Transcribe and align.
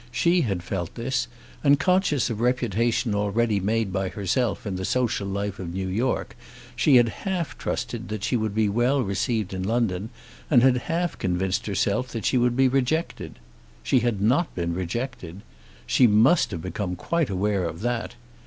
She 0.11 0.41
had 0.41 0.63
felt 0.63 0.95
this, 0.95 1.27
and 1.63 1.77
conscious 1.79 2.31
of 2.31 2.41
reputation 2.41 3.13
already 3.13 3.59
made 3.59 3.93
by 3.93 4.09
herself 4.09 4.65
in 4.65 4.75
the 4.75 4.83
social 4.83 5.27
life 5.27 5.59
of 5.59 5.75
New 5.75 5.87
York, 5.87 6.35
she 6.75 6.95
had 6.95 7.09
half 7.29 7.55
trusted 7.55 8.09
that 8.09 8.23
she 8.23 8.35
would 8.35 8.55
be 8.55 8.67
well 8.67 9.03
received 9.03 9.53
in 9.53 9.61
London, 9.61 10.09
and 10.49 10.63
had 10.63 10.77
half 10.89 11.19
convinced 11.19 11.67
herself 11.67 12.07
that 12.07 12.25
she 12.25 12.39
would 12.39 12.57
be 12.57 12.67
rejected. 12.67 13.37
She 13.83 13.99
had 13.99 14.19
not 14.23 14.55
been 14.55 14.73
rejected. 14.73 15.41
She 15.85 16.07
must 16.07 16.49
have 16.49 16.63
become 16.63 16.95
quite 16.95 17.29
aware 17.29 17.65
of 17.65 17.81
that. 17.81 18.15